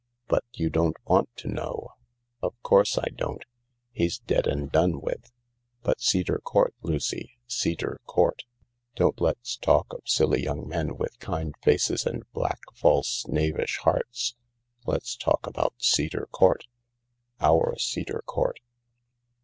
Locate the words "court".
6.39-6.73, 8.07-8.41, 16.31-16.65, 18.25-18.59